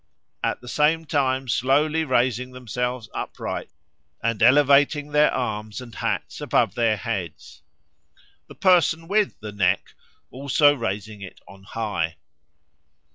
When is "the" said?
0.61-0.67, 8.47-8.55, 9.41-9.51